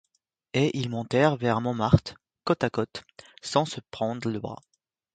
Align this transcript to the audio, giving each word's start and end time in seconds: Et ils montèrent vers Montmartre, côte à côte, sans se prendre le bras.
Et 0.55 0.75
ils 0.75 0.89
montèrent 0.89 1.35
vers 1.37 1.61
Montmartre, 1.61 2.15
côte 2.43 2.63
à 2.63 2.71
côte, 2.71 3.03
sans 3.43 3.65
se 3.65 3.81
prendre 3.91 4.31
le 4.31 4.39
bras. 4.39 4.63